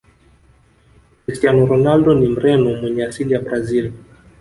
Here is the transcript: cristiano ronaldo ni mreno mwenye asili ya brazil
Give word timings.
cristiano 1.25 1.65
ronaldo 1.67 2.13
ni 2.15 2.27
mreno 2.27 2.73
mwenye 2.81 3.03
asili 3.03 3.33
ya 3.33 3.39
brazil 3.39 3.93